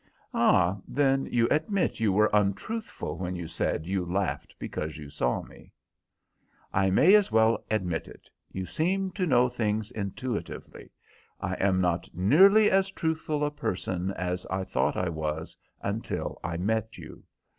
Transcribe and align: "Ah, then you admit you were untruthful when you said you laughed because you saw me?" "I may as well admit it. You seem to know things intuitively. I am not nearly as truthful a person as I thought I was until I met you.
"Ah, 0.33 0.79
then 0.87 1.27
you 1.27 1.47
admit 1.51 1.99
you 1.99 2.11
were 2.11 2.31
untruthful 2.33 3.19
when 3.19 3.35
you 3.35 3.47
said 3.47 3.85
you 3.85 4.03
laughed 4.03 4.55
because 4.57 4.97
you 4.97 5.11
saw 5.11 5.43
me?" 5.43 5.71
"I 6.73 6.89
may 6.89 7.13
as 7.13 7.31
well 7.31 7.63
admit 7.69 8.07
it. 8.07 8.27
You 8.51 8.65
seem 8.65 9.11
to 9.11 9.27
know 9.27 9.47
things 9.47 9.91
intuitively. 9.91 10.89
I 11.39 11.53
am 11.59 11.81
not 11.81 12.09
nearly 12.15 12.71
as 12.71 12.89
truthful 12.89 13.45
a 13.45 13.51
person 13.51 14.09
as 14.13 14.47
I 14.47 14.63
thought 14.63 14.97
I 14.97 15.09
was 15.09 15.55
until 15.83 16.39
I 16.43 16.57
met 16.57 16.97
you. 16.97 17.23